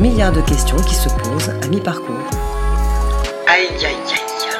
[0.00, 2.16] Milliards de questions qui se posent à mi-parcours.
[3.46, 4.50] Aïe, aïe, aïe.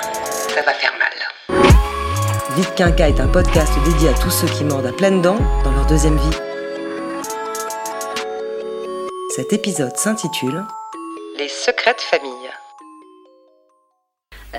[0.54, 1.62] Ça va faire mal.
[2.56, 5.72] Vite Quinca est un podcast dédié à tous ceux qui mordent à pleines dents dans
[5.72, 6.36] leur deuxième vie.
[9.34, 10.62] Cet épisode s'intitule
[11.38, 12.50] Les secrets de famille.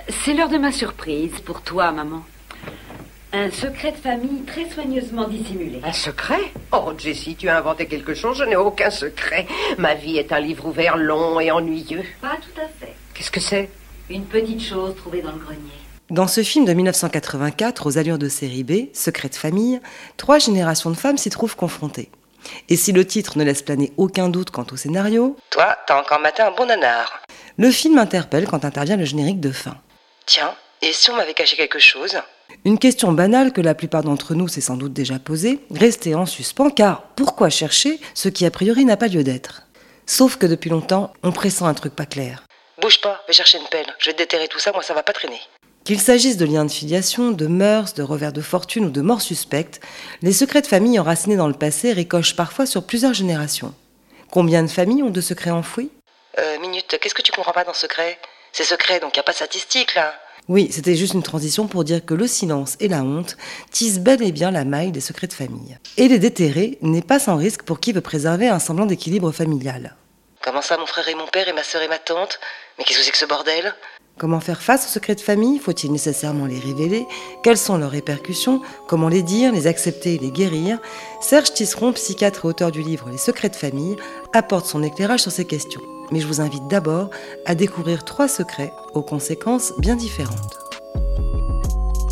[0.09, 2.23] C'est l'heure de ma surprise pour toi, maman.
[3.33, 5.79] Un secret de famille très soigneusement dissimulé.
[5.83, 9.47] Un secret Oh, Jessie, tu as inventé quelque chose, je n'ai aucun secret.
[9.77, 12.03] Ma vie est un livre ouvert long et ennuyeux.
[12.21, 12.93] Pas tout à fait.
[13.13, 13.69] Qu'est-ce que c'est?
[14.09, 15.71] Une petite chose trouvée dans le grenier.
[16.09, 19.79] Dans ce film de 1984, aux allures de série B, Secret de famille,
[20.17, 22.09] trois générations de femmes s'y trouvent confrontées.
[22.67, 26.19] Et si le titre ne laisse planer aucun doute quant au scénario, Toi, t'as encore
[26.19, 27.21] maté un bon nanar.
[27.55, 29.77] le film interpelle quand intervient le générique de fin.
[30.25, 32.17] Tiens, et si on m'avait caché quelque chose?
[32.63, 36.25] Une question banale que la plupart d'entre nous s'est sans doute déjà posée, restée en
[36.25, 39.63] suspens car pourquoi chercher ce qui a priori n'a pas lieu d'être?
[40.05, 42.43] Sauf que depuis longtemps, on pressent un truc pas clair.
[42.81, 43.85] Bouge pas, vais chercher une pelle.
[43.99, 45.39] Je vais te déterrer tout ça, moi ça va pas traîner.
[45.83, 49.21] Qu'il s'agisse de liens de filiation, de mœurs, de revers de fortune ou de morts
[49.21, 49.81] suspectes,
[50.21, 53.73] les secrets de famille enracinés dans le passé ricochent parfois sur plusieurs générations.
[54.29, 55.89] Combien de familles ont de secrets enfouis?
[56.37, 58.19] Euh, minute, qu'est-ce que tu comprends pas dans secret?
[58.51, 60.13] C'est secret, donc y a pas de statistiques là.
[60.49, 63.37] Oui, c'était juste une transition pour dire que le silence et la honte
[63.69, 65.77] tissent bel et bien la maille des secrets de famille.
[65.97, 69.95] Et les déterrer n'est pas sans risque pour qui veut préserver un semblant d'équilibre familial.
[70.43, 72.39] Comment ça, mon frère et mon père et ma sœur et ma tante?
[72.77, 73.75] Mais qu'est-ce que c'est que ce bordel?
[74.17, 75.59] Comment faire face aux secrets de famille?
[75.59, 77.05] Faut-il nécessairement les révéler?
[77.43, 78.61] Quelles sont leurs répercussions?
[78.87, 80.79] Comment les dire, les accepter et les guérir?
[81.21, 83.95] Serge Tisseron, psychiatre et auteur du livre Les secrets de famille,
[84.33, 85.81] apporte son éclairage sur ces questions.
[86.11, 87.09] Mais je vous invite d'abord
[87.45, 90.70] à découvrir trois secrets aux conséquences bien différentes.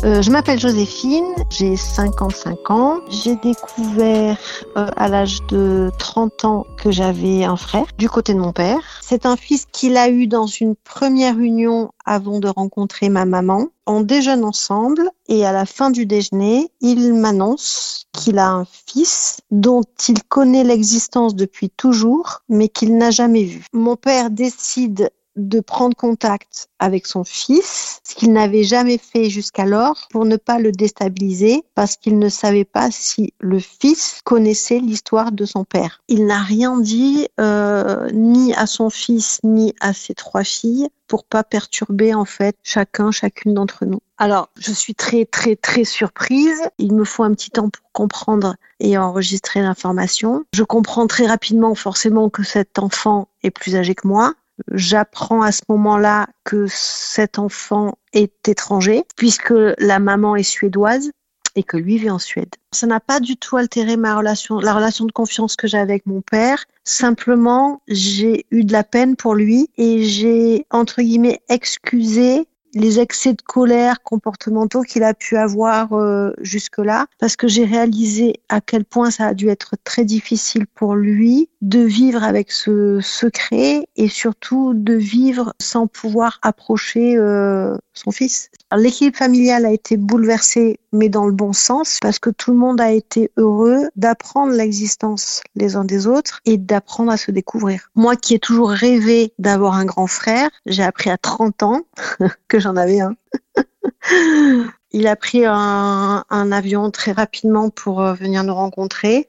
[0.02, 3.00] Euh, je m'appelle Joséphine, j'ai 55 ans.
[3.10, 4.38] J'ai découvert
[4.78, 8.80] euh, à l'âge de 30 ans que j'avais un frère du côté de mon père.
[9.02, 13.68] C'est un fils qu'il a eu dans une première union avant de rencontrer ma maman.
[13.86, 19.40] On déjeune ensemble et à la fin du déjeuner, il m'annonce qu'il a un fils
[19.50, 23.66] dont il connaît l'existence depuis toujours mais qu'il n'a jamais vu.
[23.74, 30.08] Mon père décide de prendre contact avec son fils, ce qu'il n'avait jamais fait jusqu'alors,
[30.10, 35.32] pour ne pas le déstabiliser, parce qu'il ne savait pas si le fils connaissait l'histoire
[35.32, 36.02] de son père.
[36.08, 41.24] Il n'a rien dit euh, ni à son fils ni à ses trois filles pour
[41.24, 43.98] pas perturber en fait chacun, chacune d'entre nous.
[44.16, 46.60] Alors, je suis très très très surprise.
[46.78, 50.44] Il me faut un petit temps pour comprendre et enregistrer l'information.
[50.54, 54.34] Je comprends très rapidement forcément que cet enfant est plus âgé que moi.
[54.72, 61.10] J'apprends à ce moment-là que cet enfant est étranger, puisque la maman est suédoise
[61.56, 62.54] et que lui vit en Suède.
[62.72, 66.06] Ça n'a pas du tout altéré ma relation, la relation de confiance que j'ai avec
[66.06, 66.64] mon père.
[66.84, 73.32] Simplement, j'ai eu de la peine pour lui et j'ai, entre guillemets, excusé les excès
[73.32, 78.84] de colère comportementaux qu'il a pu avoir euh, jusque-là, parce que j'ai réalisé à quel
[78.84, 84.08] point ça a dû être très difficile pour lui de vivre avec ce secret et
[84.08, 88.50] surtout de vivre sans pouvoir approcher euh, son fils.
[88.76, 92.80] L'équipe familiale a été bouleversée, mais dans le bon sens, parce que tout le monde
[92.80, 97.90] a été heureux d'apprendre l'existence les uns des autres et d'apprendre à se découvrir.
[97.94, 101.82] Moi qui ai toujours rêvé d'avoir un grand frère, j'ai appris à 30 ans
[102.48, 103.14] que j'en avais un.
[104.92, 109.28] Il a pris un, avion très rapidement pour euh, venir nous rencontrer.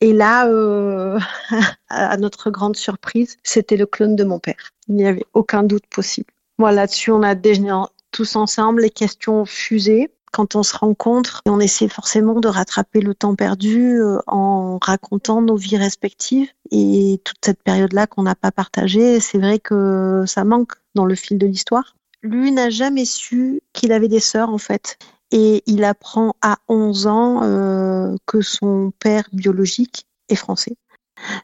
[0.00, 1.18] Et là, euh,
[1.88, 4.72] à notre grande surprise, c'était le clone de mon père.
[4.88, 6.32] Il n'y avait aucun doute possible.
[6.58, 7.72] Moi, là-dessus, on a déjeuné
[8.10, 10.10] tous ensemble, les questions fusées.
[10.32, 15.42] Quand on se rencontre, on essaie forcément de rattraper le temps perdu euh, en racontant
[15.42, 19.20] nos vies respectives et toute cette période-là qu'on n'a pas partagée.
[19.20, 21.96] C'est vrai que ça manque dans le fil de l'histoire.
[22.22, 24.98] Lui n'a jamais su qu'il avait des sœurs en fait.
[25.30, 30.76] Et il apprend à 11 ans euh, que son père biologique est français.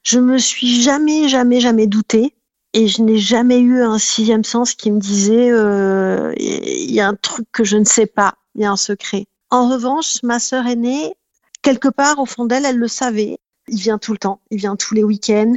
[0.02, 2.34] Je me suis jamais, jamais, jamais doutée
[2.74, 7.08] et je n'ai jamais eu un sixième sens qui me disait euh, il y a
[7.08, 9.26] un truc que je ne sais pas, il y a un secret.
[9.50, 11.14] En revanche, ma sœur aînée,
[11.62, 13.38] quelque part au fond d'elle, elle le savait.
[13.68, 15.54] Il vient tout le temps, il vient tous les week-ends,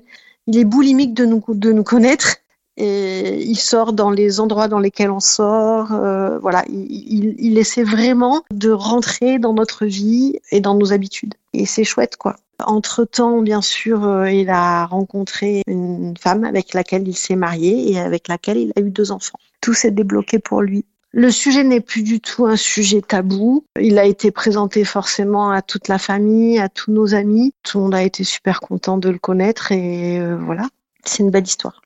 [0.48, 2.38] il est boulimique de nous, de nous connaître
[2.78, 5.92] et il sort dans les endroits dans lesquels on sort.
[5.92, 11.34] Euh, voilà, il, essaie vraiment de rentrer dans notre vie et dans nos habitudes.
[11.54, 12.38] Et c'est chouette, quoi.
[12.64, 18.00] Entre-temps, bien sûr, euh, il a rencontré une femme avec laquelle il s'est marié et
[18.00, 19.40] avec laquelle il a eu deux enfants.
[19.60, 20.86] Tout s'est débloqué pour lui.
[21.14, 23.66] Le sujet n'est plus du tout un sujet tabou.
[23.80, 27.54] Il a été présenté forcément à toute la famille, à tous nos amis.
[27.64, 30.70] Tout le monde a été super content de le connaître et euh, voilà,
[31.04, 31.82] c'est une belle histoire.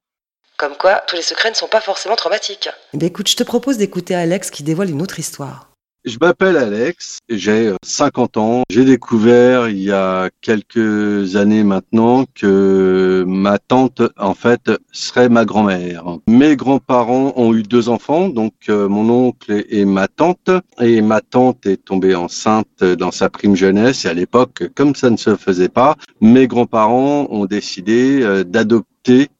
[0.58, 2.70] Comme quoi, tous les secrets ne sont pas forcément traumatiques.
[2.94, 5.70] Eh bien, écoute, je te propose d'écouter Alex qui dévoile une autre histoire.
[6.06, 8.62] Je m'appelle Alex, j'ai 50 ans.
[8.70, 15.46] J'ai découvert il y a quelques années maintenant que ma tante, en fait, serait ma
[15.46, 16.20] grand-mère.
[16.28, 20.52] Mes grands-parents ont eu deux enfants, donc euh, mon oncle et ma tante.
[20.80, 24.06] Et ma tante est tombée enceinte dans sa prime jeunesse.
[24.06, 28.44] Et à l'époque, comme ça ne se faisait pas, mes grands-parents ont décidé euh,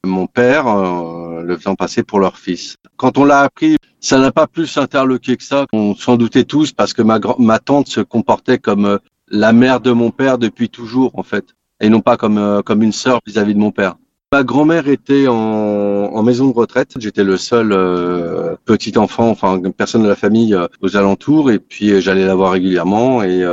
[0.04, 2.76] mon père, euh, le faisant passer pour leur fils.
[2.96, 5.66] Quand on l'a appris, ça n'a pas plus interloqué que ça.
[5.72, 8.98] On s'en doutait tous parce que ma, ma tante se comportait comme euh,
[9.28, 12.82] la mère de mon père depuis toujours, en fait, et non pas comme, euh, comme
[12.82, 13.96] une sœur vis-à-vis de mon père.
[14.32, 16.94] Ma grand-mère était en, en, maison de retraite.
[16.98, 22.00] J'étais le seul euh, petit enfant, enfin personne de la famille aux alentours, et puis
[22.00, 23.22] j'allais la voir régulièrement.
[23.22, 23.44] Et,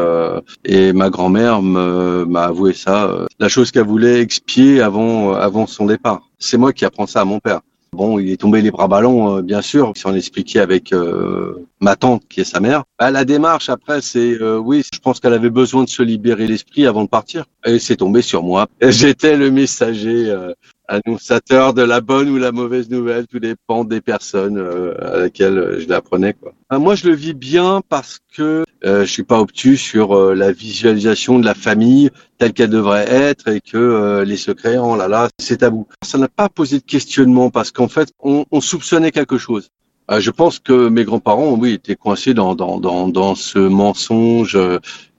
[0.66, 6.22] et ma grand-mère m'a avoué ça, la chose qu'elle voulait expier avant avant son départ.
[6.40, 7.62] C'est moi qui apprends ça à mon père.
[7.94, 11.68] Bon, il est tombé les bras ballants, euh, bien sûr, si on expliquait avec euh,
[11.80, 12.84] ma tante, qui est sa mère.
[13.00, 16.48] Bah, la démarche, après, c'est, euh, oui, je pense qu'elle avait besoin de se libérer
[16.48, 17.46] l'esprit avant de partir.
[17.66, 18.68] Et c'est tombé sur moi.
[18.82, 20.36] J'étais le messager
[20.88, 24.58] annonçateur de la bonne ou la mauvaise nouvelle, tout dépend des personnes
[25.00, 26.34] à laquelle je l'apprenais.
[26.34, 26.54] Quoi.
[26.80, 31.40] moi, je le vis bien parce que euh, je suis pas obtus sur la visualisation
[31.40, 35.58] de la famille telle qu'elle devrait être et que les secrets, oh là là, c'est
[35.58, 35.88] tabou.
[36.02, 39.70] Ça n'a pas posé de questionnement parce qu'en fait, on, on, soupçonnait quelque chose.
[40.10, 44.58] Je pense que mes grands-parents, oui, étaient coincés dans, dans, dans, dans ce mensonge,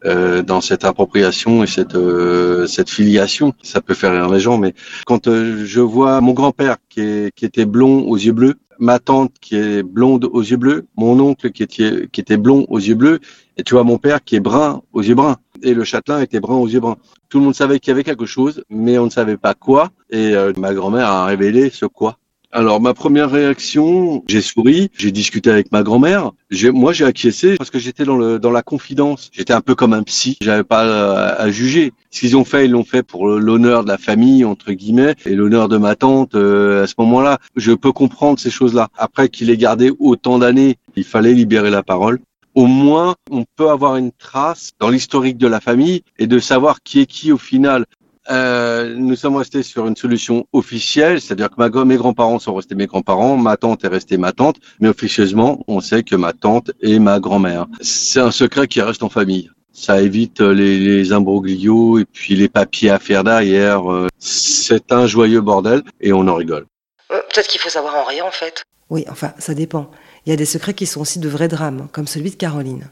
[0.06, 3.54] euh, dans cette appropriation et cette, euh, cette filiation.
[3.62, 4.74] Ça peut faire rire les gens, mais
[5.06, 9.32] quand euh, je vois mon grand-père qui, qui était blond aux yeux bleus, ma tante
[9.40, 12.96] qui est blonde aux yeux bleus, mon oncle qui était, qui était blond aux yeux
[12.96, 13.20] bleus,
[13.56, 16.40] et tu vois mon père qui est brun aux yeux bruns, et le châtelain était
[16.40, 16.98] brun aux yeux bruns.
[17.30, 19.90] Tout le monde savait qu'il y avait quelque chose, mais on ne savait pas quoi,
[20.10, 22.18] et ma grand-mère a révélé ce quoi.
[22.56, 26.30] Alors ma première réaction, j'ai souri, j'ai discuté avec ma grand-mère.
[26.72, 29.28] Moi j'ai acquiescé parce que j'étais dans, dans la confidence.
[29.32, 30.38] J'étais un peu comme un psy.
[30.40, 31.92] J'avais pas à, juger.
[32.12, 35.34] Ce qu'ils ont fait, ils l'ont fait pour l'honneur de la famille entre guillemets et
[35.34, 36.36] l'honneur de ma tante.
[36.36, 38.86] Euh, à ce moment-là, je peux comprendre ces choses-là.
[38.96, 42.20] Après qu'il ait gardé autant d'années, il fallait libérer la parole
[42.54, 46.84] au moins on peut avoir une trace dans l'historique de la famille et de savoir
[46.84, 47.84] qui est qui au final.
[48.30, 52.86] Euh, nous sommes restés sur une solution officielle, c'est-à-dire que mes grands-parents sont restés mes
[52.86, 56.98] grands-parents, ma tante est restée ma tante, mais officieusement, on sait que ma tante est
[56.98, 57.66] ma grand-mère.
[57.80, 59.50] C'est un secret qui reste en famille.
[59.72, 63.82] Ça évite les, les imbroglios et puis les papiers à faire derrière.
[64.18, 66.66] C'est un joyeux bordel et on en rigole.
[67.10, 68.64] Euh, peut-être qu'il faut savoir en rien en fait.
[68.90, 69.90] Oui, enfin, ça dépend.
[70.26, 72.88] Il y a des secrets qui sont aussi de vrais drames, comme celui de Caroline.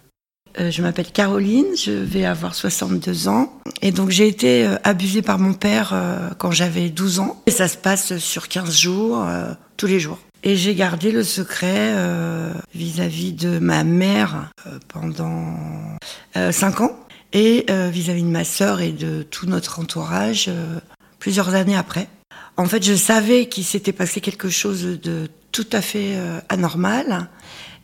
[0.59, 3.53] Euh, je m'appelle Caroline, je vais avoir 62 ans.
[3.81, 7.43] Et donc j'ai été euh, abusée par mon père euh, quand j'avais 12 ans.
[7.47, 9.27] Et ça se passe sur 15 jours,
[9.77, 10.19] tous les jours.
[10.45, 11.95] Et j'ai gardé le secret
[12.75, 14.51] vis-à-vis de ma mère
[14.89, 15.57] pendant
[16.35, 16.99] 5 ans.
[17.33, 20.51] Et vis-à-vis de ma sœur et de tout notre entourage
[21.21, 22.09] plusieurs années après.
[22.57, 26.19] En fait, je savais qu'il s'était passé quelque chose de tout à fait
[26.49, 27.29] anormal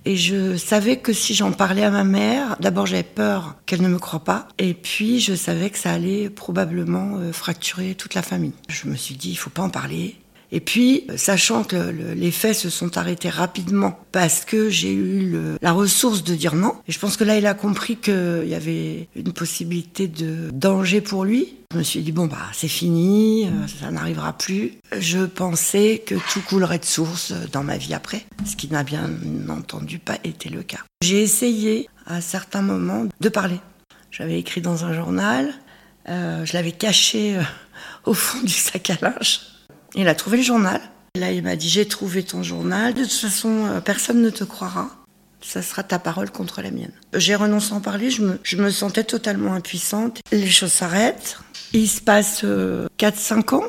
[0.05, 3.89] et je savais que si j'en parlais à ma mère, d'abord j'avais peur qu'elle ne
[3.89, 4.49] me croie pas.
[4.59, 8.53] Et puis je savais que ça allait probablement euh, fracturer toute la famille.
[8.69, 10.17] Je me suis dit, il faut pas en parler.
[10.51, 15.73] Et puis, sachant que les faits se sont arrêtés rapidement parce que j'ai eu la
[15.73, 19.09] ressource de dire non, et je pense que là, il a compris qu'il y avait
[19.15, 21.55] une possibilité de danger pour lui.
[21.73, 24.73] Je me suis dit, bon, bah, c'est fini, euh, ça n'arrivera plus.
[24.99, 29.11] Je pensais que tout coulerait de source dans ma vie après, ce qui n'a bien
[29.51, 30.79] entendu pas été le cas.
[31.03, 33.61] J'ai essayé à certains moments de parler.
[34.11, 35.53] J'avais écrit dans un journal,
[36.09, 37.43] euh, je l'avais caché euh,
[38.07, 39.41] au fond du sac à linge.
[39.95, 40.81] Il a trouvé le journal.
[41.17, 42.95] Là, il m'a dit J'ai trouvé ton journal.
[42.95, 44.91] De toute façon, euh, personne ne te croira.
[45.41, 46.93] Ça sera ta parole contre la mienne.
[47.15, 48.11] J'ai renoncé à en parler.
[48.11, 50.21] Je me, je me sentais totalement impuissante.
[50.33, 51.39] Les choses s'arrêtent.
[51.73, 53.65] Il se passe 4-5 euh, ans.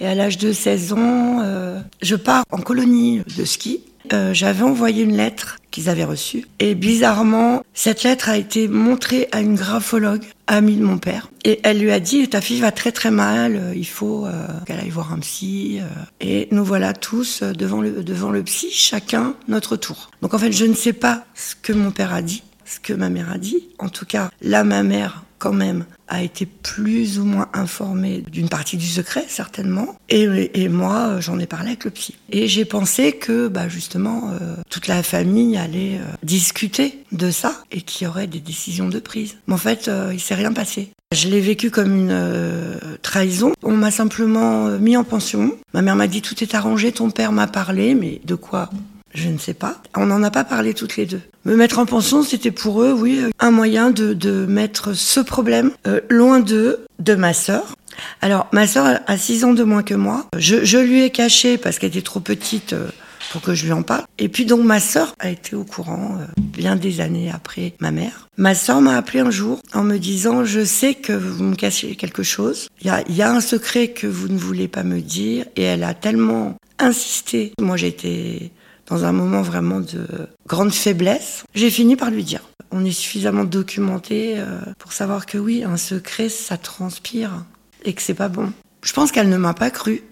[0.00, 3.84] Et à l'âge de 16 ans, euh, je pars en colonie de ski.
[4.32, 6.46] J'avais envoyé une lettre qu'ils avaient reçue.
[6.60, 11.30] Et bizarrement, cette lettre a été montrée à une graphologue, amie de mon père.
[11.42, 14.46] Et elle lui a dit, ta fille va très très mal, euh, il faut euh,
[14.66, 15.80] qu'elle aille voir un psy.
[15.80, 15.86] euh.
[16.20, 20.10] Et nous voilà tous devant le, devant le psy, chacun notre tour.
[20.22, 22.92] Donc en fait, je ne sais pas ce que mon père a dit, ce que
[22.92, 23.68] ma mère a dit.
[23.80, 28.76] En tout cas, là, ma mère, même, a été plus ou moins informée d'une partie
[28.76, 29.96] du secret, certainement.
[30.08, 32.14] Et, moi, j'en ai parlé avec le psy.
[32.30, 37.62] Et j'ai pensé que, bah, justement, euh, toute la famille allait euh, discuter de ça
[37.72, 39.36] et qu'il y aurait des décisions de prise.
[39.46, 40.90] Mais en fait, euh, il s'est rien passé.
[41.14, 43.52] Je l'ai vécu comme une trahison.
[43.62, 45.56] On m'a simplement mis en pension.
[45.72, 48.68] Ma mère m'a dit tout est arrangé, ton père m'a parlé, mais de quoi?
[49.14, 49.80] Je ne sais pas.
[49.96, 51.20] On n'en a pas parlé toutes les deux.
[51.44, 55.70] Me mettre en pension, c'était pour eux, oui, un moyen de, de mettre ce problème
[55.86, 57.74] euh, loin d'eux, de ma sœur.
[58.20, 60.26] Alors, ma sœur a 6 ans de moins que moi.
[60.36, 62.88] Je, je lui ai caché parce qu'elle était trop petite euh,
[63.30, 64.04] pour que je lui en parle.
[64.18, 67.90] Et puis donc, ma sœur a été au courant euh, bien des années après ma
[67.90, 68.28] mère.
[68.36, 71.94] Ma sœur m'a appelé un jour en me disant, je sais que vous me cachez
[71.94, 72.68] quelque chose.
[72.80, 75.44] Il y a, il y a un secret que vous ne voulez pas me dire.
[75.56, 77.52] Et elle a tellement insisté.
[77.60, 78.50] Moi, j'étais
[78.88, 80.06] dans un moment vraiment de
[80.46, 82.42] grande faiblesse, j'ai fini par lui dire.
[82.70, 87.44] On est suffisamment documenté euh, pour savoir que oui, un secret, ça transpire
[87.84, 88.52] et que c'est pas bon.
[88.82, 90.02] Je pense qu'elle ne m'a pas cru.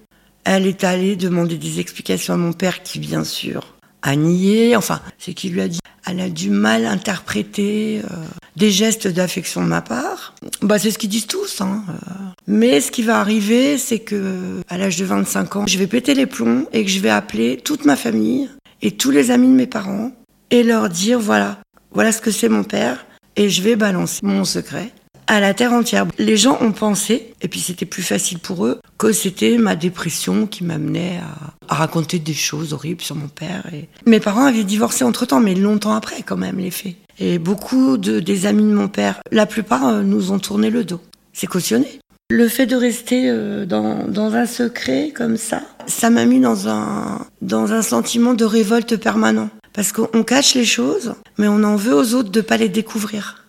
[0.45, 4.77] Elle est allée demander des explications à mon père qui, bien sûr, a nié.
[4.77, 5.79] Enfin, c'est qui lui a dit.
[6.07, 8.17] Elle a du mal interpréter euh,
[8.57, 10.35] des gestes d'affection de ma part.
[10.63, 11.61] Bah, c'est ce qu'ils disent tous.
[11.61, 11.85] Hein.
[11.89, 12.15] euh.
[12.49, 16.15] Mais ce qui va arriver, c'est que à l'âge de 25 ans, je vais péter
[16.15, 18.49] les plombs et que je vais appeler toute ma famille
[18.83, 20.13] et tous les amis de mes parents
[20.51, 21.59] et leur dire voilà,
[21.93, 24.93] voilà ce que c'est mon père et je vais balancer mon secret
[25.27, 26.07] à la terre entière.
[26.19, 30.47] Les gens ont pensé, et puis c'était plus facile pour eux, que c'était ma dépression
[30.47, 31.21] qui m'amenait
[31.69, 33.65] à, à raconter des choses horribles sur mon père.
[33.73, 33.89] Et...
[34.05, 36.97] Mes parents avaient divorcé entre-temps, mais longtemps après quand même les faits.
[37.19, 40.85] Et beaucoup de, des amis de mon père, la plupart euh, nous ont tourné le
[40.85, 41.01] dos.
[41.33, 41.99] C'est cautionné.
[42.31, 46.69] Le fait de rester euh, dans, dans un secret comme ça, ça m'a mis dans
[46.69, 49.51] un, dans un sentiment de révolte permanent.
[49.73, 53.47] Parce qu'on cache les choses, mais on en veut aux autres de pas les découvrir.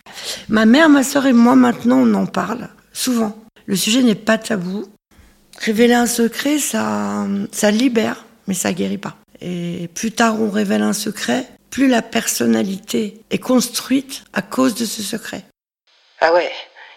[0.48, 3.38] Ma mère, ma sœur et moi, maintenant, on en parle souvent.
[3.66, 4.86] Le sujet n'est pas tabou.
[5.60, 9.16] Révéler un secret, ça, ça libère, mais ça guérit pas.
[9.42, 14.86] Et plus tard on révèle un secret, plus la personnalité est construite à cause de
[14.86, 15.44] ce secret.
[16.22, 16.52] Ah ouais,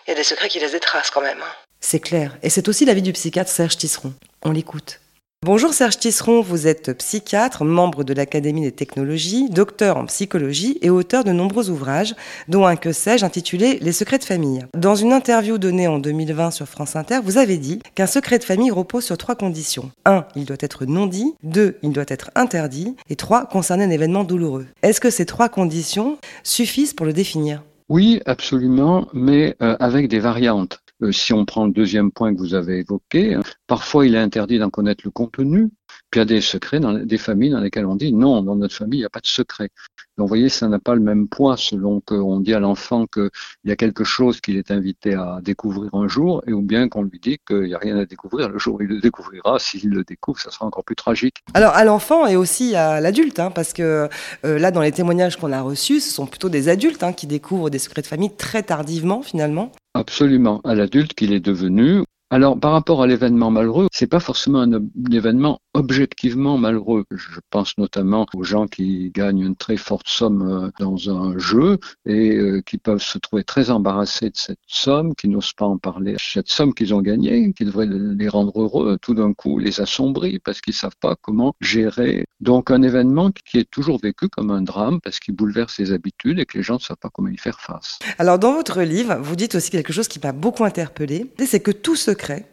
[0.06, 1.38] il y a des secrets qui laissent des traces quand même.
[1.40, 1.52] hein.
[1.80, 2.36] C'est clair.
[2.42, 4.14] Et c'est aussi l'avis du psychiatre Serge Tisseron.
[4.42, 5.00] On l'écoute.
[5.44, 10.90] Bonjour Serge Tisseron, vous êtes psychiatre, membre de l'Académie des technologies, docteur en psychologie et
[10.90, 12.16] auteur de nombreux ouvrages,
[12.48, 14.64] dont un que sais-je intitulé Les secrets de famille.
[14.74, 18.44] Dans une interview donnée en 2020 sur France Inter, vous avez dit qu'un secret de
[18.44, 19.92] famille repose sur trois conditions.
[20.06, 20.24] 1.
[20.36, 21.34] Il doit être non dit.
[21.44, 21.78] 2.
[21.82, 22.96] Il doit être interdit.
[23.08, 23.44] Et 3.
[23.46, 24.66] Concerner un événement douloureux.
[24.82, 27.62] Est-ce que ces trois conditions suffisent pour le définir?
[27.88, 30.80] Oui, absolument, mais euh, avec des variantes.
[31.02, 34.18] Euh, si on prend le deuxième point que vous avez évoqué, hein, parfois il est
[34.18, 35.70] interdit d'en connaître le contenu,
[36.10, 38.56] puis il y a des secrets, dans des familles dans lesquelles on dit non, dans
[38.56, 39.70] notre famille, il n'y a pas de secret.
[40.16, 43.28] Donc, vous voyez, ça n'a pas le même poids selon qu'on dit à l'enfant qu'il
[43.64, 47.02] y a quelque chose qu'il est invité à découvrir un jour, et ou bien qu'on
[47.02, 48.48] lui dit qu'il n'y a rien à découvrir.
[48.48, 51.36] Le jour où il le découvrira, s'il le découvre, ça sera encore plus tragique.
[51.52, 54.08] Alors à l'enfant et aussi à l'adulte, hein, parce que
[54.44, 57.26] euh, là dans les témoignages qu'on a reçus, ce sont plutôt des adultes hein, qui
[57.26, 59.70] découvrent des secrets de famille très tardivement finalement.
[59.94, 62.02] Absolument, à l'adulte qu'il est devenu.
[62.28, 67.04] Alors, par rapport à l'événement malheureux, c'est pas forcément un, événement objectivement malheureux.
[67.12, 71.78] Je pense notamment aux gens qui gagnent une très forte somme euh, dans un jeu
[72.04, 75.78] et euh, qui peuvent se trouver très embarrassés de cette somme, qui n'osent pas en
[75.78, 76.16] parler.
[76.18, 80.40] Cette somme qu'ils ont gagnée, qui devrait les rendre heureux, tout d'un coup les assombrit
[80.40, 82.24] parce qu'ils savent pas comment gérer.
[82.40, 86.40] Donc, un événement qui est toujours vécu comme un drame parce qu'il bouleverse les habitudes
[86.40, 88.00] et que les gens ne savent pas comment y faire face.
[88.18, 91.70] Alors dans votre livre, vous dites aussi quelque chose qui m'a beaucoup interpellé, c'est que
[91.70, 91.94] tout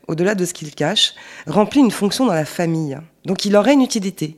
[0.07, 1.13] au-delà de ce qu'il cache,
[1.47, 2.97] remplit une fonction dans la famille.
[3.25, 4.37] Donc il aurait une utilité.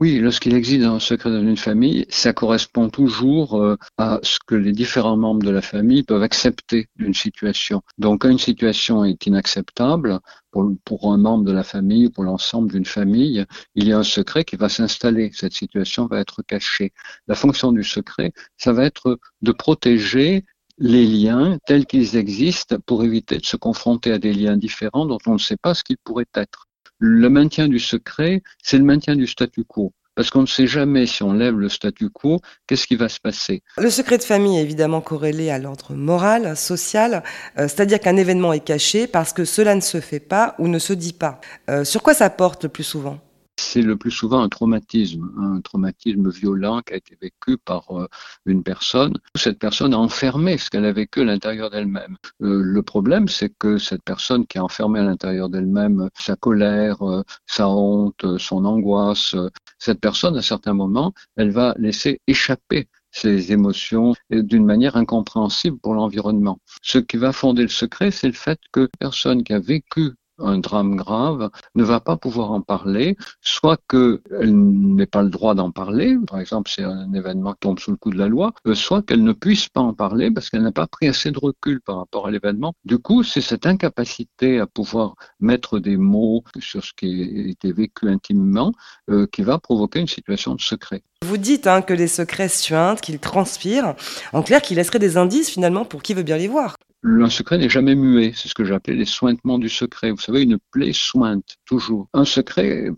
[0.00, 4.56] Oui, lorsqu'il existe un secret dans une famille, ça correspond toujours euh, à ce que
[4.56, 7.80] les différents membres de la famille peuvent accepter d'une situation.
[7.96, 10.18] Donc, quand une situation est inacceptable
[10.50, 14.44] pour, un membre de la famille, pour l'ensemble d'une famille, il y a un secret
[14.44, 15.30] qui va s'installer.
[15.32, 16.92] Cette situation va être cachée.
[17.28, 20.44] La fonction du secret, ça va être de protéger
[20.78, 25.18] les liens tels qu'ils existent pour éviter de se confronter à des liens différents dont
[25.26, 26.66] on ne sait pas ce qu'ils pourraient être.
[26.98, 29.92] Le maintien du secret, c'est le maintien du statu quo.
[30.14, 33.18] Parce qu'on ne sait jamais si on lève le statu quo, qu'est-ce qui va se
[33.18, 33.62] passer?
[33.78, 37.24] Le secret de famille est évidemment corrélé à l'ordre moral, social,
[37.58, 40.78] euh, c'est-à-dire qu'un événement est caché parce que cela ne se fait pas ou ne
[40.78, 41.40] se dit pas.
[41.68, 43.18] Euh, sur quoi ça porte le plus souvent?
[43.56, 48.08] C'est le plus souvent un traumatisme, un traumatisme violent qui a été vécu par euh,
[48.46, 49.14] une personne.
[49.36, 52.16] Cette personne a enfermé ce qu'elle a vécu à l'intérieur d'elle-même.
[52.42, 57.02] Euh, le problème, c'est que cette personne qui a enfermé à l'intérieur d'elle-même sa colère,
[57.02, 59.36] euh, sa honte, son angoisse,
[59.78, 65.94] cette personne, à certains moments, elle va laisser échapper ses émotions d'une manière incompréhensible pour
[65.94, 66.58] l'environnement.
[66.82, 70.58] Ce qui va fonder le secret, c'est le fait que personne qui a vécu un
[70.58, 75.70] drame grave, ne va pas pouvoir en parler, soit qu'elle n'ait pas le droit d'en
[75.70, 78.74] parler, par exemple c'est un événement qui tombe sous le coup de la loi, euh,
[78.74, 81.80] soit qu'elle ne puisse pas en parler parce qu'elle n'a pas pris assez de recul
[81.80, 82.74] par rapport à l'événement.
[82.84, 87.72] Du coup, c'est cette incapacité à pouvoir mettre des mots sur ce qui a été
[87.72, 88.72] vécu intimement
[89.10, 91.02] euh, qui va provoquer une situation de secret.
[91.22, 93.94] Vous dites hein, que les secrets suintent, qu'ils transpirent,
[94.32, 97.58] en clair, qu'ils laisseraient des indices finalement pour qui veut bien les voir un secret
[97.58, 98.32] n'est jamais muet.
[98.34, 100.10] C'est ce que j'appelle les sointements du secret.
[100.10, 102.08] Vous savez, une plaie sointe, toujours.
[102.14, 102.90] Un secret,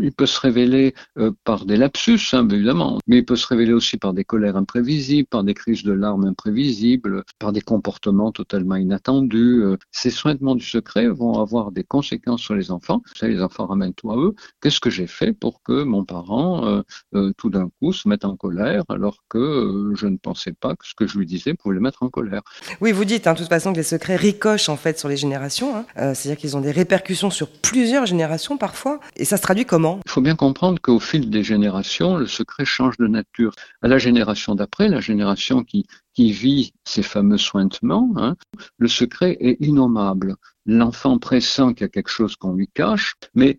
[0.00, 3.72] il peut se révéler euh, par des lapsus, hein, évidemment, mais il peut se révéler
[3.72, 8.76] aussi par des colères imprévisibles, par des crises de larmes imprévisibles, par des comportements totalement
[8.76, 9.62] inattendus.
[9.62, 13.02] Euh, ces sointements du secret vont avoir des conséquences sur les enfants.
[13.06, 14.34] Vous savez, les enfants ramènent tout à eux.
[14.60, 16.82] Qu'est-ce que j'ai fait pour que mon parent,
[17.14, 20.86] euh, tout d'un coup, se mette en colère alors que je ne pensais pas que
[20.86, 22.42] ce que je lui disais pouvait le mettre en colère?
[22.80, 25.76] Oui, vous dites, hein, façon que les secrets ricochent en fait sur les générations.
[25.76, 25.84] Hein.
[25.98, 29.00] Euh, c'est-à-dire qu'ils ont des répercussions sur plusieurs générations parfois.
[29.16, 30.00] Et ça se traduit comment?
[30.06, 33.52] Il faut bien comprendre qu'au fil des générations, le secret change de nature.
[33.82, 38.34] À la génération d'après, la génération qui, qui vit ces fameux sointements, hein,
[38.78, 40.36] le secret est innommable.
[40.66, 43.58] L'enfant pressent qu'il y a quelque chose qu'on lui cache, mais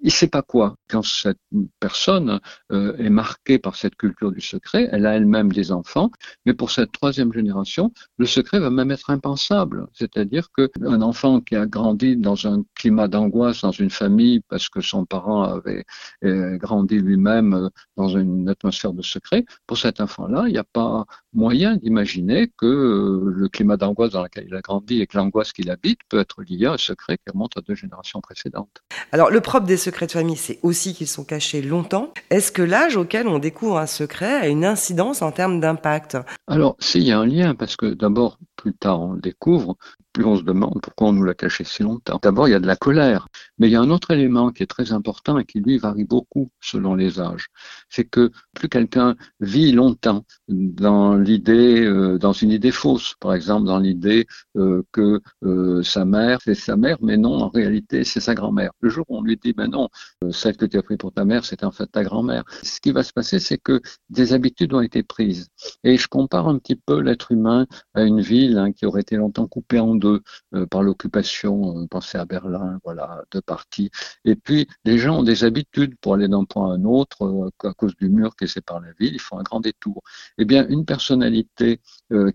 [0.00, 0.76] il sait pas quoi.
[0.88, 1.38] Quand cette
[1.80, 2.40] personne
[2.72, 6.10] euh, est marquée par cette culture du secret, elle a elle-même des enfants,
[6.46, 9.86] mais pour cette troisième génération, le secret va même être impensable.
[9.92, 14.80] C'est-à-dire qu'un enfant qui a grandi dans un climat d'angoisse dans une famille parce que
[14.80, 15.84] son parent avait
[16.24, 20.64] euh, grandi lui-même euh, dans une atmosphère de secret, pour cet enfant-là, il n'y a
[20.64, 25.52] pas moyen d'imaginer que le climat d'angoisse dans lequel il a grandi et que l'angoisse
[25.52, 28.82] qu'il habite peut être lié à un secret qui remonte à deux générations précédentes.
[29.12, 32.12] Alors le propre des secrets de famille, c'est aussi qu'ils sont cachés longtemps.
[32.28, 36.18] Est-ce que l'âge auquel on découvre un secret a une incidence en termes d'impact?
[36.46, 39.78] Alors, s'il y a un lien, parce que d'abord, plus tard on le découvre,
[40.24, 42.18] on se demande pourquoi on nous l'a caché si longtemps.
[42.22, 43.28] D'abord, il y a de la colère,
[43.58, 46.04] mais il y a un autre élément qui est très important et qui lui varie
[46.04, 47.48] beaucoup selon les âges.
[47.88, 53.66] C'est que plus quelqu'un vit longtemps dans l'idée, euh, dans une idée fausse, par exemple
[53.66, 54.26] dans l'idée
[54.56, 58.70] euh, que euh, sa mère c'est sa mère, mais non, en réalité c'est sa grand-mère.
[58.80, 59.88] Le jour où on lui dit, mais non,
[60.30, 62.44] celle que tu as pris pour ta mère, c'est en fait ta grand-mère.
[62.62, 65.48] Ce qui va se passer, c'est que des habitudes ont été prises.
[65.84, 69.16] Et je compare un petit peu l'être humain à une ville hein, qui aurait été
[69.16, 70.07] longtemps coupée en deux
[70.54, 71.78] euh, par l'occupation.
[71.78, 73.90] Euh, pensez à Berlin, voilà, deux parties.
[74.24, 77.68] Et puis, les gens ont des habitudes pour aller d'un point à un autre euh,
[77.68, 79.14] à cause du mur qui sépare la ville.
[79.14, 80.02] Ils font un grand détour.
[80.38, 81.80] Eh bien, une personnalité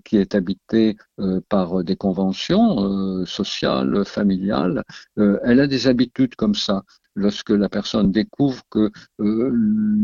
[0.03, 0.97] qui est habitée
[1.49, 4.83] par des conventions sociales, familiales,
[5.17, 6.83] elle a des habitudes comme ça
[7.15, 9.51] lorsque la personne découvre que euh,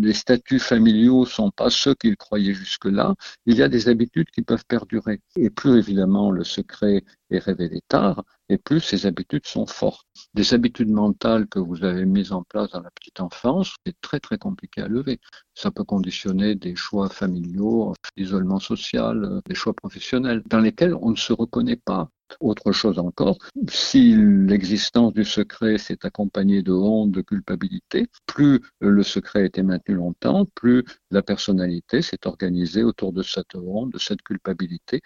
[0.02, 4.41] les statuts familiaux sont pas ceux qu'il croyait jusque-là, il y a des habitudes qui
[4.41, 5.22] peuvent perdurer.
[5.36, 10.08] Et plus évidemment le secret est révélé tard, et plus ces habitudes sont fortes.
[10.34, 14.19] Des habitudes mentales que vous avez mises en place dans la petite enfance, c'est très
[14.19, 15.19] très compliqué à lever.
[15.54, 21.15] Ça peut conditionner des choix familiaux, l'isolement social, des choix professionnels, dans lesquels on ne
[21.15, 22.10] se reconnaît pas.
[22.39, 23.38] Autre chose encore,
[23.70, 29.96] si l'existence du secret s'est accompagnée de honte, de culpabilité, plus le secret été maintenu
[29.96, 35.02] longtemps, plus la personnalité s'est organisée autour de cette honte, de cette culpabilité.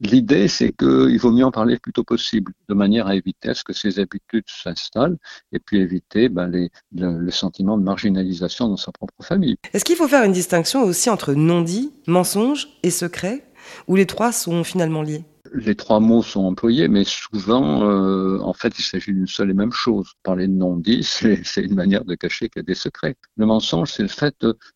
[0.00, 3.50] L'idée, c'est qu'il vaut mieux en parler le plus tôt possible, de manière à éviter
[3.50, 5.18] à ce que ces habitudes s'installent
[5.52, 6.50] et puis éviter ben,
[6.92, 9.56] le, sentiment de marginalisation dans sa propre famille.
[9.72, 13.44] Est-ce qu'il faut faire une distinction aussi entre non-dit, mensonge et secret,
[13.86, 15.24] ou les trois sont finalement liés?
[15.54, 19.54] Les trois mots sont employés, mais souvent, euh, en fait, il s'agit d'une seule et
[19.54, 20.12] même chose.
[20.22, 21.02] Parler de non-dit,
[21.44, 23.16] c'est une manière de cacher qu'il y a des secrets.
[23.36, 24.34] Le mensonge, c'est le fait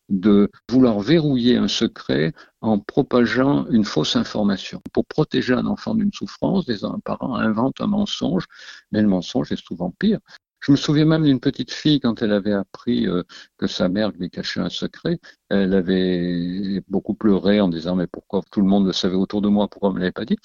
[0.09, 4.81] de, vouloir verrouiller un secret en propageant une fausse information.
[4.93, 8.45] Pour protéger un enfant d'une souffrance, des parents inventent un mensonge,
[8.91, 10.19] mais le mensonge est souvent pire.
[10.61, 13.23] Je me souviens même d'une petite fille quand elle avait appris euh,
[13.57, 15.19] que sa mère lui cachait un secret.
[15.49, 19.49] Elle avait beaucoup pleuré en disant mais pourquoi tout le monde le savait autour de
[19.49, 20.37] moi, pourquoi on me l'avait pas dit?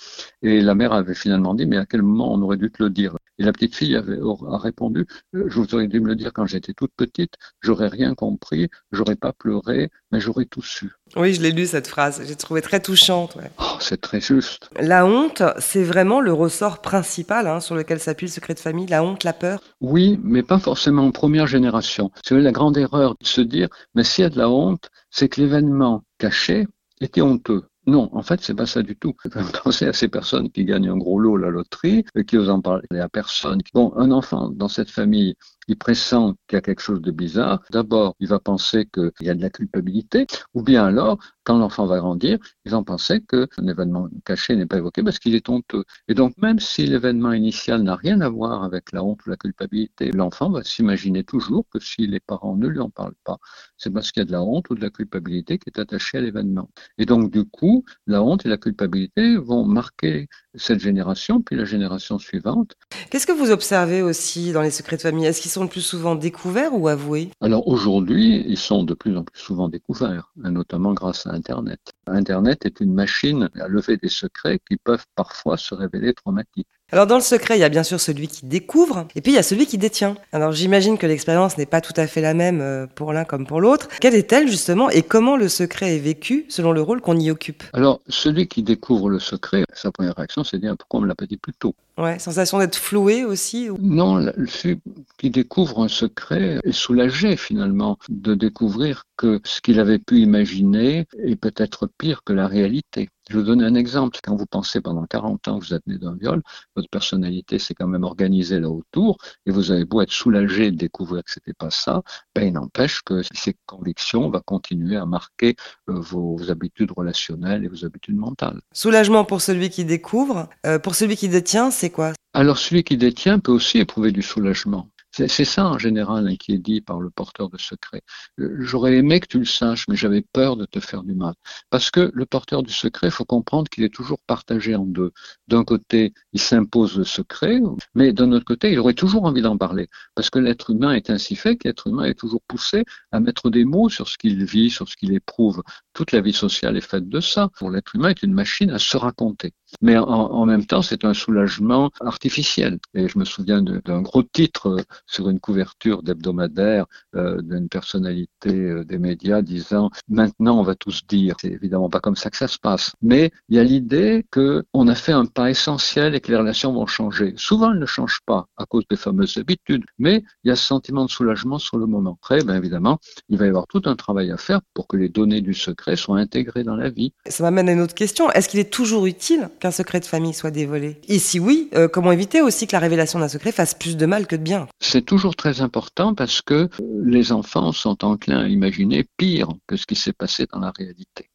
[0.43, 2.91] Et la mère avait finalement dit mais à quel moment on aurait dû te le
[2.91, 3.17] dire?
[3.39, 6.33] Et la petite fille avait, a répondu, euh, je vous aurais dû me le dire
[6.33, 10.93] quand j'étais toute petite, j'aurais rien compris, j'aurais pas pleuré, mais j'aurais tout su.
[11.17, 13.37] Oui, je l'ai lu cette phrase, j'ai trouvé très touchante.
[13.59, 14.71] Oh, c'est très juste.
[14.79, 18.87] La honte, c'est vraiment le ressort principal hein, sur lequel s'appuie le secret de famille,
[18.87, 19.61] la honte, la peur?
[19.81, 22.11] Oui, mais pas forcément en première génération.
[22.25, 25.29] C'est la grande erreur de se dire, mais s'il y a de la honte, c'est
[25.29, 26.67] que l'événement caché
[27.01, 27.65] était honteux.
[27.87, 29.15] Non, en fait, c'est pas ça du tout.
[29.65, 32.61] Pensez à ces personnes qui gagnent un gros lot la loterie, et qui osent en
[32.61, 33.61] parler à personne.
[33.75, 35.35] Bon, un enfant dans cette famille
[35.69, 39.31] il pressent qu'il y a quelque chose de bizarre, d'abord, il va penser qu'il y
[39.31, 43.67] a de la culpabilité, ou bien alors, quand l'enfant va grandir, ils vont penser qu'un
[43.67, 45.85] événement caché n'est pas évoqué parce qu'il est honteux.
[46.09, 49.37] Et donc, même si l'événement initial n'a rien à voir avec la honte ou la
[49.37, 53.39] culpabilité, l'enfant va s'imaginer toujours que si les parents ne lui en parlent pas,
[53.77, 56.19] c'est parce qu'il y a de la honte ou de la culpabilité qui est attachée
[56.19, 56.71] à l'événement.
[56.97, 61.65] Et donc, du coup, la honte et la culpabilité vont marquer cette génération, puis la
[61.65, 62.75] génération suivante.
[63.11, 65.27] Qu'est-ce que vous observez aussi dans les secrets de famille?
[65.55, 67.31] Sont le plus souvent découverts ou avoués?
[67.41, 71.93] Alors aujourd'hui, ils sont de plus en plus souvent découverts, notamment grâce à Internet.
[72.09, 76.67] Internet est une machine à lever des secrets qui peuvent parfois se révéler traumatiques.
[76.93, 79.35] Alors dans le secret, il y a bien sûr celui qui découvre, et puis il
[79.35, 80.15] y a celui qui détient.
[80.33, 83.47] Alors j'imagine que l'expérience n'est pas tout à fait la même euh, pour l'un comme
[83.47, 83.89] pour l'autre.
[84.01, 87.65] Quelle est-elle justement, et comment le secret est vécu selon le rôle qu'on y occupe?
[87.73, 91.09] Alors celui qui découvre le secret, sa première réaction c'est de dire pourquoi on me
[91.09, 91.75] l'a pas dit plus tôt?
[91.97, 94.79] Ouais, sensation d'être floué aussi Non, celui
[95.17, 101.07] qui découvre un secret est soulagé finalement de découvrir que ce qu'il avait pu imaginer
[101.23, 103.09] est peut-être pire que la réalité.
[103.31, 104.19] Je vais vous donner un exemple.
[104.23, 106.43] Quand vous pensez pendant 40 ans que vous êtes né d'un viol,
[106.77, 110.77] votre personnalité s'est quand même organisée là autour et vous avez beau être soulagé de
[110.77, 112.03] découvrir que c'était pas ça,
[112.35, 115.57] ben, il n'empêche que ces convictions vont continuer à marquer
[115.89, 118.61] euh, vos, habitudes relationnelles et vos habitudes mentales.
[118.73, 120.49] Soulagement pour celui qui découvre.
[120.67, 122.13] Euh, pour celui qui détient, c'est quoi?
[122.35, 124.89] Alors celui qui détient peut aussi éprouver du soulagement.
[125.17, 128.03] C'est ça en général hein, qui est dit par le porteur de secret.
[128.41, 131.35] Euh, j'aurais aimé que tu le saches, mais j'avais peur de te faire du mal.
[131.71, 135.13] Parce que le porteur du secret, il faut comprendre qu'il est toujours partagé en deux.
[135.47, 137.61] D'un côté, il s'impose le secret,
[137.95, 139.89] mais d'un autre côté, il aurait toujours envie d'en parler.
[140.17, 143.51] Parce que l'être humain est ainsi fait que l'être humain est toujours poussé à mettre
[143.51, 145.63] des mots sur ce qu'il vit, sur ce qu'il éprouve.
[145.93, 147.51] Toute la vie sociale est faite de ça.
[147.71, 149.53] L'être humain est une machine à se raconter.
[149.81, 152.79] Mais en, même temps, c'est un soulagement artificiel.
[152.95, 158.51] Et je me souviens d'un gros titre euh, sur une couverture d'hebdomadaire euh, d'une personnalité
[158.51, 161.37] euh, des médias disant maintenant on va tous dire.
[161.41, 162.93] C'est évidemment pas comme ça que ça se passe.
[163.03, 166.73] Mais il y a l'idée qu'on a fait un pas essentiel et que les relations
[166.73, 167.35] vont changer.
[167.37, 170.65] Souvent elles ne changent pas à cause des fameuses habitudes, mais il y a ce
[170.65, 172.17] sentiment de soulagement sur le moment.
[172.23, 175.09] Après, bien évidemment, il va y avoir tout un travail à faire pour que les
[175.09, 177.13] données du secret soient intégrées dans la vie.
[177.27, 178.31] Ça m'amène à une autre question.
[178.31, 181.89] Est-ce qu'il est toujours utile qu'un secret de famille soit dévolé Et si oui, euh,
[181.89, 184.67] comment éviter aussi que la révélation d'un secret fasse plus de mal que de bien?
[184.79, 186.69] C'est toujours très important parce que
[187.03, 191.31] les enfants sont enclins à imaginer pire que ce qui s'est passé dans la réalité.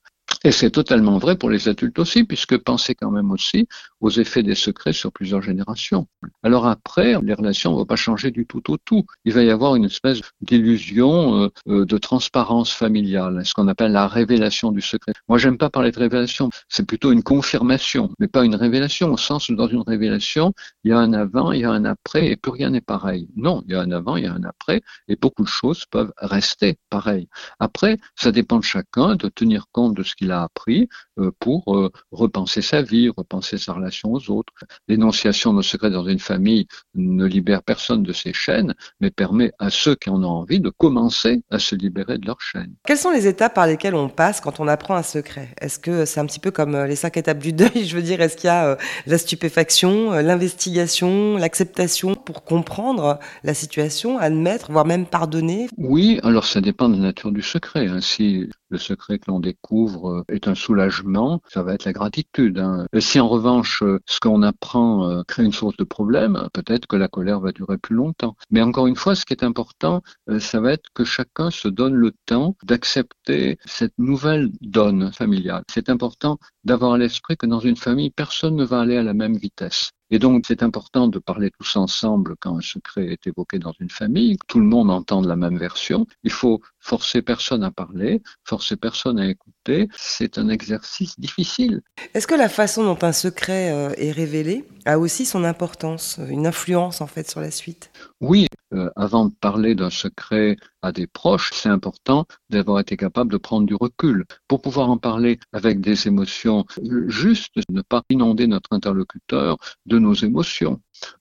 [0.46, 3.68] Et c'est totalement vrai pour les adultes aussi, puisque pensez quand même aussi
[4.00, 6.08] aux effets des secrets sur plusieurs générations.
[6.44, 9.06] Alors après, les relations ne vont pas changer du tout au tout.
[9.26, 13.92] Il va y avoir une espèce d'illusion euh, euh, de transparence familiale, ce qu'on appelle
[13.92, 15.12] la révélation du secret.
[15.28, 19.18] Moi, j'aime pas parler de révélation, c'est plutôt une confirmation, mais pas une révélation, au
[19.18, 20.54] sens où dans une révélation,
[20.86, 23.28] il y a un avant, il y a un après, et plus rien n'est pareil.
[23.36, 25.84] Non, il y a un avant, il y a un après, et beaucoup de choses
[25.86, 27.28] peuvent rester pareilles.
[27.60, 30.88] Après, ça dépend de chacun de tenir compte de ce qu'il a appris
[31.20, 34.54] euh, pour repenser sa vie, repenser sa relation aux autres.
[34.88, 39.70] L'énonciation de secret dans une famille ne libère personne de ses chaînes, mais permet à
[39.70, 42.74] ceux qui en ont envie de commencer à se libérer de leurs chaînes.
[42.86, 45.50] Quelles sont les étapes par lesquelles on passe quand on apprend un secret?
[45.62, 47.70] Est-ce que c'est un petit peu comme euh, les cinq étapes du deuil?
[47.86, 53.20] Je veux dire, est-ce qu'il y a euh, la stupéfaction, euh, l'investigation, l'acceptation pour comprendre
[53.44, 55.68] la situation, admettre, voire même pardonner?
[55.78, 57.88] Oui, alors ça dépend de la nature du secret.
[57.88, 58.02] Hein.
[58.02, 62.60] Si le secret que l'on découvre est un soulagement, ça va être la gratitude.
[62.60, 62.88] Hein.
[63.00, 67.08] Si en revanche ce qu'on apprend euh, crée une source de problème, peut-être que la
[67.08, 68.36] colère va durer plus longtemps.
[68.50, 71.68] Mais encore une fois, ce qui est important, euh, ça va être que chacun se
[71.68, 75.64] donne le temps d'accepter cette nouvelle donne familiale.
[75.70, 79.14] C'est important d'avoir à l'esprit que dans une famille, personne ne va aller à la
[79.14, 79.92] même vitesse.
[80.12, 83.92] Et donc, c'est important de parler tous ensemble quand un secret est évoqué dans une
[83.92, 86.08] famille, tout le monde entende la même version.
[86.24, 89.88] Il faut forcer personne à parler, forcer personne à écouter.
[89.96, 91.82] C'est un exercice difficile.
[92.14, 96.48] Est-ce que la façon dont un secret euh, est révélé a aussi son importance, une
[96.48, 97.92] influence en fait sur la suite?
[98.22, 103.32] Oui, euh, avant de parler d'un secret à des proches, c'est important d'avoir été capable
[103.32, 106.66] de prendre du recul pour pouvoir en parler avec des émotions
[107.08, 110.80] justes, ne pas inonder notre interlocuteur de nos émotions.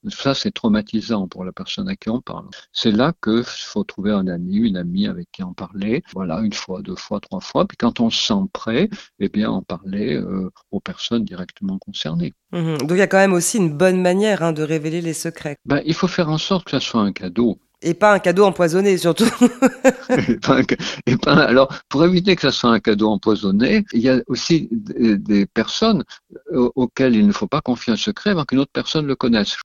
[0.09, 2.47] Ça, c'est traumatisant pour la personne à qui on parle.
[2.71, 6.03] C'est là qu'il faut trouver un ami, une amie avec qui en parler.
[6.13, 7.65] Voilà, une fois, deux fois, trois fois.
[7.65, 8.89] Puis quand on se sent prêt,
[9.19, 12.33] eh bien, en parler euh, aux personnes directement concernées.
[12.51, 12.77] Mhm.
[12.79, 15.57] Donc il y a quand même aussi une bonne manière hein, de révéler les secrets.
[15.65, 17.59] Ben, il faut faire en sorte que ça soit un cadeau.
[17.81, 19.23] Et pas un cadeau empoisonné, surtout.
[20.09, 23.85] et pas un ca- et pas- alors, pour éviter que ça soit un cadeau empoisonné,
[23.93, 26.03] il y a aussi des, des personnes
[26.51, 29.55] euh, auxquelles il ne faut pas confier un secret avant qu'une autre personne le connaisse.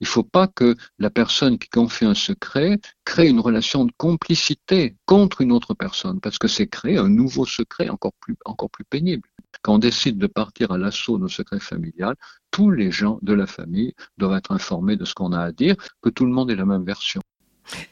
[0.00, 3.92] Il ne faut pas que la personne qui confie un secret crée une relation de
[3.96, 8.36] complicité contre une autre personne, parce que c'est créer un nouveau secret encore plus,
[8.88, 9.28] pénible.
[9.62, 12.14] Quand on décide de partir à l'assaut d'un secret familial,
[12.50, 15.74] tous les gens de la famille doivent être informés de ce qu'on a à dire,
[16.00, 17.20] que tout le monde ait la même version.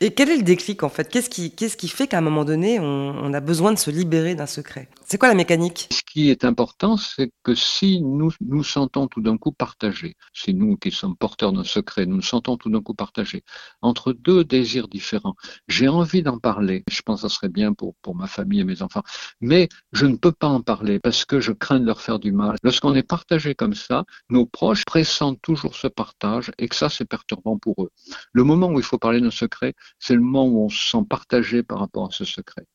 [0.01, 1.09] Et quel est le déclic en fait?
[1.09, 4.47] Qu'est-ce qui, fait qu'à un moment donné, on, on a besoin de se libérer d'un
[4.47, 4.89] secret?
[5.09, 5.87] C'est quoi la mécanique?
[5.93, 10.53] Ce qui est important, c'est que si nous nous sentons tout d'un coup partagés, si
[10.53, 13.45] nous qui sommes porteurs d'un secret, nous nous sentons tout d'un coup partagés
[13.83, 15.37] entre deux désirs différents,
[15.69, 18.65] j'ai envie d'en parler, je pense que ça serait bien pour, pour ma famille et
[18.65, 19.05] mes enfants,
[19.41, 22.33] mais je ne peux pas en parler parce que je crains de leur faire du
[22.33, 22.57] mal.
[22.65, 27.05] Lorsqu'on est partagé comme ça, nos proches pressentent toujours ce partage et que ça, c'est
[27.05, 27.91] perturbant pour eux.
[28.33, 31.05] Le moment où il faut parler d'un secret, c'est le moment où on se sent
[31.09, 32.67] partagé par rapport à ce secret.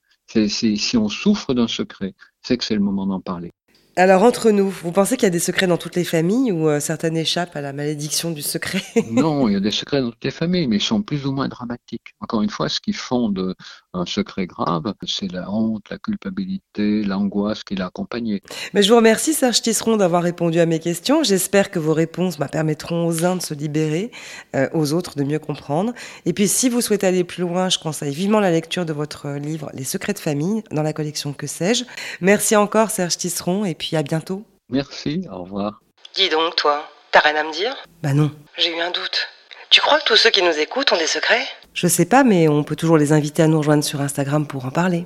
[0.48, 3.52] Si on souffre d'un secret, c'est que c'est le moment d'en parler.
[3.98, 6.70] Alors entre nous, vous pensez qu'il y a des secrets dans toutes les familles ou
[6.70, 8.82] euh, certaines échappent à la malédiction du secret?
[9.12, 11.34] Non, il y a des secrets dans toutes les familles, mais ils sont plus ou
[11.34, 12.14] moins dramatiques.
[12.22, 13.54] Encore une fois, ce qui fonde
[13.94, 18.42] un secret grave, c'est la honte, la culpabilité, l'angoisse qui l'a accompagné.
[18.74, 21.24] Mais je vous remercie Serge Tisseron d'avoir répondu à mes questions.
[21.24, 24.12] J'espère que vos réponses bah, permettront aux uns de se libérer,
[24.56, 25.94] euh, aux autres de mieux comprendre.
[26.26, 29.30] Et puis si vous souhaitez aller plus loin, je conseille vivement la lecture de votre
[29.32, 31.84] livre Les secrets de famille dans la collection Que sais-je.
[32.22, 34.44] Merci encore Serge Tisseron et puis à bientôt.
[34.70, 35.82] Merci, au revoir.
[36.16, 37.76] Dis donc, toi, t'as rien à me dire?
[38.02, 38.32] Bah non.
[38.58, 39.28] J'ai eu un doute.
[39.70, 41.46] Tu crois que tous ceux qui nous écoutent ont des secrets?
[41.74, 44.66] Je sais pas, mais on peut toujours les inviter à nous rejoindre sur Instagram pour
[44.66, 45.06] en parler.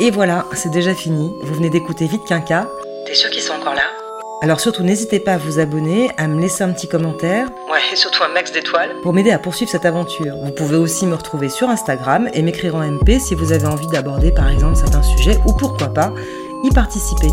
[0.00, 1.30] Et voilà, c'est déjà fini.
[1.42, 2.66] Vous venez d'écouter Vite Quinca.
[3.06, 3.82] T'es sûr qu'ils sont encore là?
[4.42, 7.96] Alors surtout, n'hésitez pas à vous abonner, à me laisser un petit commentaire Ouais, et
[7.96, 8.88] surtout un max d'étoiles.
[9.02, 10.34] pour m'aider à poursuivre cette aventure.
[10.42, 13.88] Vous pouvez aussi me retrouver sur Instagram et m'écrire en MP si vous avez envie
[13.88, 16.14] d'aborder par exemple certains sujets ou pourquoi pas
[16.64, 17.28] y participer.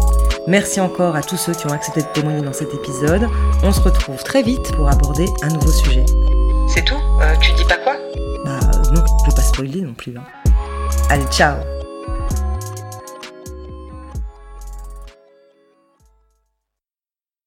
[0.48, 3.30] Merci encore à tous ceux qui ont accepté de témoigner dans cet épisode.
[3.64, 6.04] On se retrouve très vite pour aborder un nouveau sujet.
[6.78, 7.96] C'est tout Euh, Tu dis pas quoi?
[8.46, 10.14] Bah euh, non, je vais pas spoiler non plus.
[10.16, 10.52] hein.
[11.10, 11.56] Allez, ciao